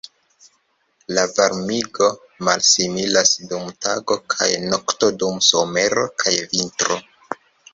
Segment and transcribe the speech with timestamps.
[1.17, 2.07] La varmigo
[2.47, 6.99] malsimilas dum tago kaj nokto, dum somero kaj vintro.